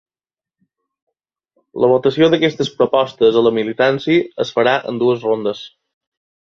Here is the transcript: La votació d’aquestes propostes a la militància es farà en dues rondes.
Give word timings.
La 1.85 1.91
votació 1.91 2.31
d’aquestes 2.35 2.73
propostes 2.81 3.39
a 3.43 3.47
la 3.49 3.55
militància 3.61 4.27
es 4.47 4.57
farà 4.59 4.77
en 4.93 5.03
dues 5.05 5.31
rondes. 5.31 5.67